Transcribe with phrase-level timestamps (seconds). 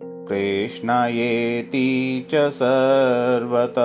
[0.04, 3.76] कृष्णयेति च सर्वत।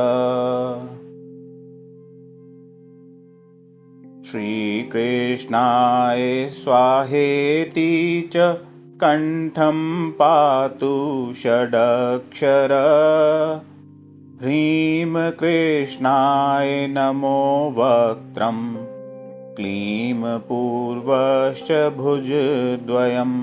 [4.26, 8.58] श्रीकृष्णाय स्वाहेति च
[9.00, 12.68] कण्ठं पातु षडक्षर।
[14.42, 18.87] ह्रीं कृष्णाय नमो वक्त्रम्
[19.58, 23.38] क्लीं पूर्वश्च भुजद्वयम्।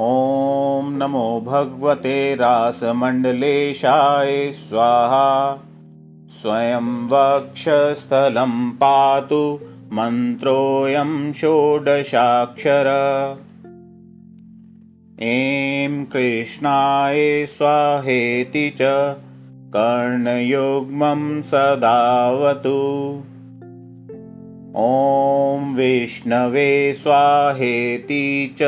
[0.00, 5.58] ॐ नमो भगवते रासमण्डलेशाय स्वाहा।
[6.28, 9.60] स्वयं वक्षस्थलं पातु
[9.92, 12.86] मन्त्रोऽयं षोडशाक्षर।
[15.22, 18.78] ऐं कृष्णाय स्वाहेति च
[19.76, 23.22] कर्णयुग्मं सदावतु।
[24.76, 28.62] ॐ विष्णवे स्वाहेति च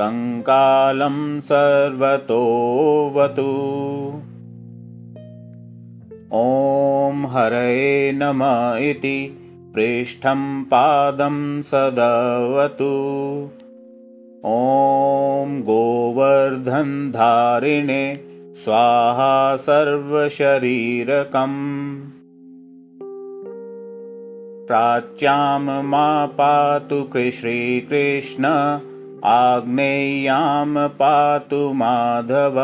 [0.00, 3.48] कङ्कालं सर्वतोऽवतु।
[6.32, 8.40] ॐ हरये नम
[8.90, 9.38] इति
[9.74, 12.94] पृष्ठं पादं सदवतु।
[14.44, 18.20] ॐ गोवर्धनधारिणे
[18.54, 22.00] स्वाहा सर्वशरीरकम्।
[24.66, 28.44] प्राच्यां मा पातु श्रीकृष्ण
[29.24, 32.56] आग्नेय्यां पातु माधव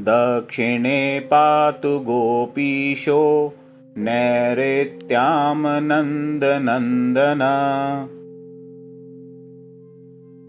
[0.00, 3.54] दक्षिणे पातु गोपीशो
[3.98, 7.40] नैऋत्यां नन्दनन्दन।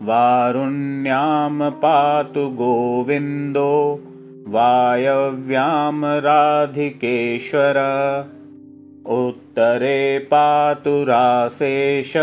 [0.04, 4.00] वारुण्यां पातु गोविन्दो
[4.48, 7.78] वायव्यां राधिकेश्वर
[9.08, 12.14] उत्तरे पातु राशेष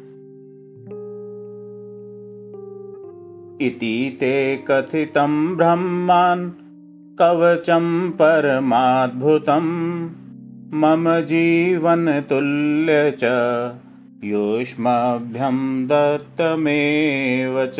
[3.61, 6.49] इति ते कथितं ब्रह्मान्
[7.19, 9.67] कवचं परमाद्भुतं।
[10.73, 13.23] मम जीवनतुल्य च
[14.23, 17.79] युष्मभ्यं दत्तमेव च